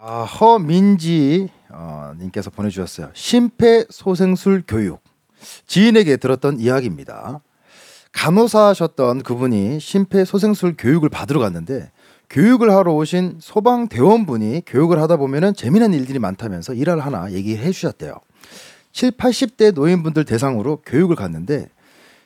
[0.00, 3.10] 아, 허민지 어, 님께서 보내주셨어요.
[3.14, 5.00] 심폐소생술 교육
[5.66, 7.40] 지인에게 들었던 이야기입니다.
[8.12, 11.90] 간호사셨던 그분이 심폐소생술 교육을 받으러 갔는데
[12.30, 18.20] 교육을 하러 오신 소방 대원분이 교육을 하다 보면은 재미난 일들이 많다면서 일할 하나 얘기해 주셨대요.
[18.92, 21.68] 7, 80대 노인분들 대상으로 교육을 갔는데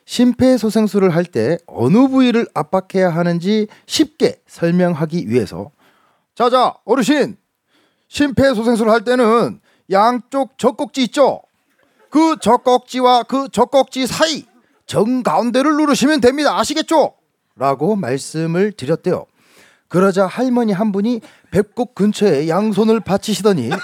[0.05, 5.71] 심폐소생술을 할 때 어느 부위를 압박해야 하는지 쉽게 설명하기 위해서
[6.35, 7.37] 자자 어르신
[8.13, 9.59] 심폐소생술 할 때는
[9.89, 11.41] 양쪽 젖꼭지 있죠?
[12.11, 14.45] 그 젖꼭지와 그 젖꼭지 사이
[14.85, 16.55] 정 가운데를 누르시면 됩니다.
[16.59, 17.15] 아시겠죠?
[17.55, 19.25] 라고 말씀을 드렸대요.
[19.87, 23.71] 그러자 할머니 한 분이 배꼽 근처에 양손을 받치시더니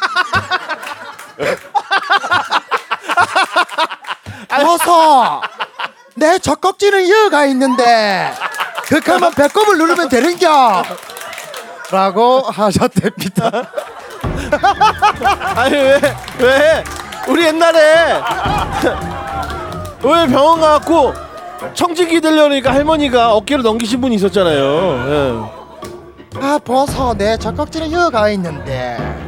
[4.51, 5.41] 어서!
[6.15, 8.31] 내 젖꼭지는 이어가 있는데
[8.85, 10.83] 극하면 배꼽을 누르면 되는겨?
[11.91, 13.71] 라고 하셨답니다
[15.55, 15.99] 아니 왜
[16.39, 16.83] 왜?
[17.27, 17.79] 우리 옛날에
[20.03, 21.13] 왜 병원 가갖고
[21.73, 25.51] 청진기 들려니까 할머니가 어깨로 넘기신 분이 있었잖아요.
[26.35, 29.19] 아 벗어 내 젖꼭지는 이어가 있는데 예.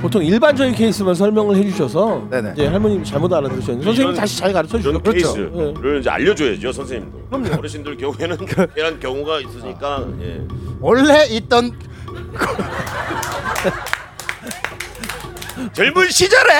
[0.00, 2.52] 보통 일반적인 케이스만 설명을 해주셔서 네네.
[2.54, 4.90] 이제 할머님 잘못 알아들으셨는데 선생님 이런- 다시 잘 가르쳐 주시죠.
[4.90, 5.34] 이런 그렇죠.
[5.34, 7.18] 케이스를 이제 알려줘야죠 선생님도.
[7.30, 7.58] 그럼요.
[7.58, 8.38] 어르신들 경우에는
[8.76, 10.40] 이런 경우가 있으니까 예.
[10.80, 11.72] 원래 있던
[15.74, 16.52] 젊은 시절에.